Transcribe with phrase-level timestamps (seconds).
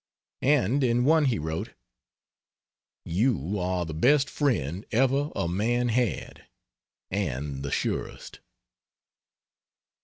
[0.41, 1.75] And in one he wrote:
[3.05, 6.47] "You are the best friend ever a man had,
[7.11, 8.39] and the surest."